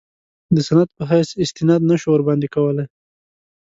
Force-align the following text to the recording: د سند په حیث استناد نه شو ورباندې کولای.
د 0.55 0.57
سند 0.67 0.89
په 0.97 1.03
حیث 1.11 1.29
استناد 1.43 1.81
نه 1.89 1.95
شو 2.01 2.07
ورباندې 2.11 2.47
کولای. 2.55 2.87